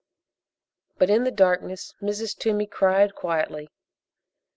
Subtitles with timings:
[0.97, 2.35] But in the darkness Mrs.
[2.35, 3.69] Toomey cried quietly.